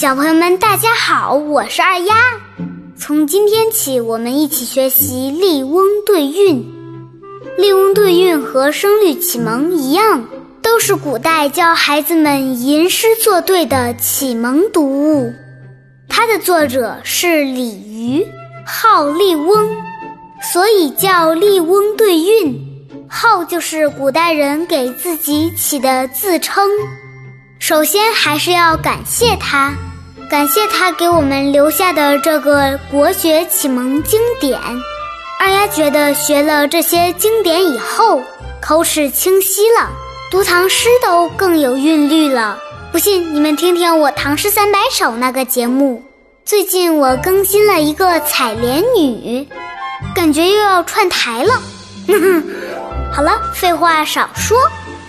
[0.00, 2.14] 小朋友们，大家好，我是二丫。
[2.96, 6.64] 从今天起，我们一起学习笠翁对韵。
[7.58, 10.24] 笠翁对韵和声律启蒙一样，
[10.62, 15.30] 都是古代教孩子们吟诗作对的启蒙读物。
[16.08, 18.26] 它的作者是李渔，
[18.64, 19.76] 号笠翁，
[20.50, 22.58] 所以叫笠翁对韵。
[23.06, 26.66] 号就是古代人给自己起的自称。
[27.58, 29.74] 首先还是要感谢他，
[30.30, 34.56] 感谢他给我们留下的这个国学启蒙经典。
[35.40, 38.22] 二丫觉得学了这些经典以后，
[38.62, 39.90] 口齿清晰了，
[40.30, 42.56] 读唐诗都更有韵律了。
[42.92, 46.00] 不信你们听听我《唐诗三百首》那个节目，
[46.44, 49.44] 最近我更新了一个采莲女，
[50.14, 51.60] 感觉又要串台了。
[52.06, 52.44] 哼 哼
[53.12, 54.56] 好了，废话少说。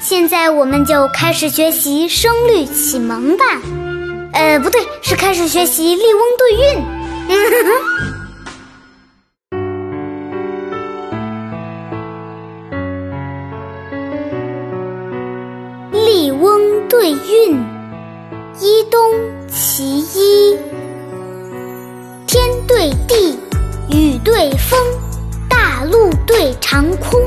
[0.01, 3.46] 现在我们就开始学习声律启蒙吧，
[4.34, 6.84] 呃，不对，是开始学习笠翁对韵。
[16.05, 17.63] 笠翁对韵，
[18.59, 18.99] 一东
[19.49, 20.57] 其一。
[22.26, 23.37] 天对地，
[23.90, 24.79] 雨对风，
[25.49, 27.21] 大陆对长空。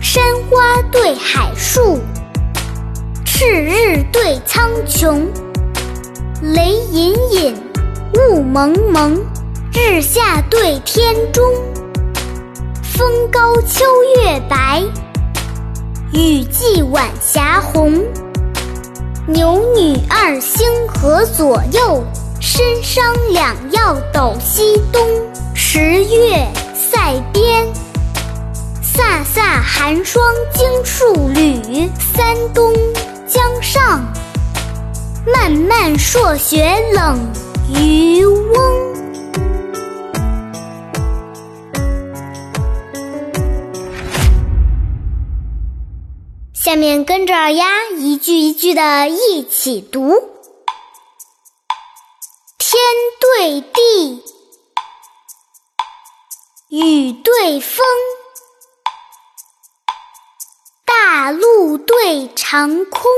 [0.00, 1.98] 山花对海树，
[3.24, 5.26] 赤日对苍穹，
[6.52, 7.56] 雷隐隐，
[8.18, 9.18] 雾蒙蒙，
[9.72, 11.42] 日下对天中，
[12.82, 13.82] 风高秋
[14.18, 14.82] 月白，
[16.12, 17.94] 雨霁晚霞红。
[19.26, 22.04] 牛女二星河左右，
[22.42, 25.00] 参商两曜斗西东。
[25.54, 27.66] 十月塞边。
[28.82, 32.70] 飒飒寒霜惊戍旅，三冬
[33.26, 34.04] 江上，
[35.26, 37.32] 漫漫朔雪冷
[37.74, 38.94] 渔翁。
[46.52, 50.12] 下面跟着二丫一句一句的一起读：
[52.58, 52.78] 天
[53.18, 54.22] 对地，
[56.68, 57.86] 雨对风。
[60.84, 63.10] 大陆对长空，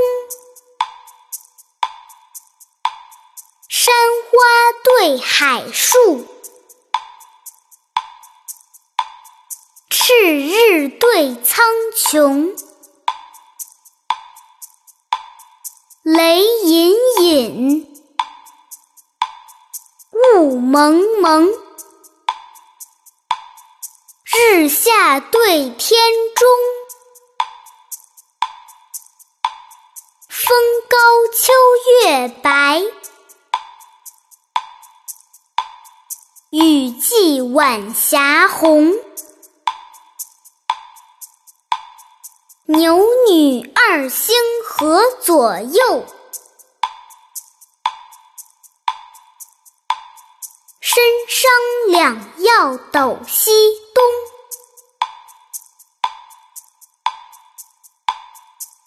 [5.07, 6.27] 对海树，
[9.89, 12.53] 赤日对苍穹，
[16.03, 18.03] 雷隐隐，
[20.35, 21.47] 雾蒙蒙，
[24.25, 25.97] 日下对天
[26.35, 26.49] 中。
[30.27, 30.57] 风
[30.89, 30.97] 高
[31.33, 31.53] 秋
[32.03, 32.81] 月白，
[36.59, 38.91] 雨霁晚霞红。
[42.65, 42.97] 牛
[43.29, 44.35] 女二星
[44.65, 46.03] 河左右，
[50.81, 51.51] 参商
[51.89, 53.51] 两曜斗西
[53.93, 54.03] 东。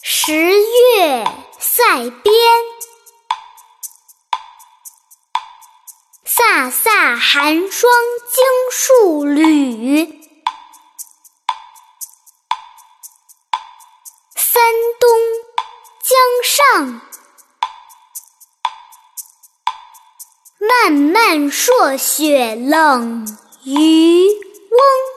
[0.02, 1.24] 十月
[1.60, 2.34] 塞边，
[7.16, 7.92] 寒霜
[8.32, 10.20] 惊戍旅。
[14.36, 14.62] 三
[15.00, 15.10] 冬
[16.02, 17.00] 江上，
[20.58, 23.26] 漫漫朔雪冷
[23.64, 24.28] 渔
[24.70, 25.09] 翁。